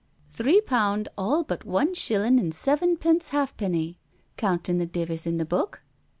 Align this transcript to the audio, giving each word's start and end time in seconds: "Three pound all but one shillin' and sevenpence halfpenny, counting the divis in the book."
"Three 0.31 0.61
pound 0.61 1.09
all 1.15 1.43
but 1.43 1.63
one 1.63 1.93
shillin' 1.93 2.39
and 2.39 2.55
sevenpence 2.55 3.27
halfpenny, 3.27 3.99
counting 4.35 4.79
the 4.79 4.87
divis 4.87 5.27
in 5.27 5.37
the 5.37 5.45
book." 5.45 5.83